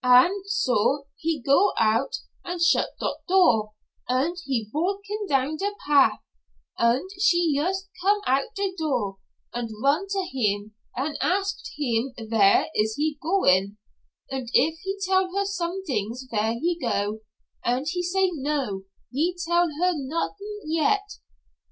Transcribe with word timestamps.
Und 0.03 0.49
so 0.49 1.09
he 1.15 1.43
go 1.45 1.73
out 1.79 2.15
und 2.43 2.59
shut 2.59 2.87
dot 2.99 3.17
door, 3.27 3.73
und 4.09 4.35
he 4.47 4.67
valkin' 4.73 5.27
down 5.29 5.57
der 5.57 5.73
pat', 5.85 6.21
und 6.79 7.07
she 7.19 7.51
yust 7.55 7.87
come 8.01 8.19
out 8.25 8.49
der 8.57 8.71
door, 8.79 9.19
und 9.53 9.69
run 9.85 10.07
to 10.07 10.23
heem 10.31 10.71
und 10.97 11.17
asket 11.21 11.67
heem 11.75 12.13
vere 12.17 12.65
he 12.73 12.81
is 12.83 12.97
goin' 13.21 13.77
und 14.31 14.49
if 14.55 14.79
he 14.79 14.97
tell 15.05 15.29
her 15.37 15.45
somedings 15.45 16.25
vere 16.31 16.53
he 16.59 16.79
go, 16.81 17.19
und 17.63 17.89
he 17.89 18.01
say 18.01 18.31
no, 18.33 18.81
he 19.11 19.35
tell 19.45 19.67
her 19.83 19.93
not'ing 19.93 20.61
yet. 20.65 21.05